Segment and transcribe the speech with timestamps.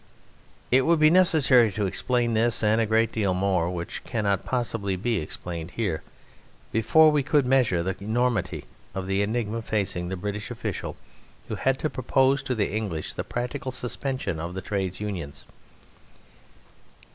[0.71, 4.95] It would be necessary to explain this, and a great deal more which cannot possibly
[4.95, 6.01] be explained here,
[6.71, 10.95] before we could measure the enormity of the enigma facing the British official
[11.49, 15.45] who had to propose to the English the practical suspension of the Trades Unions.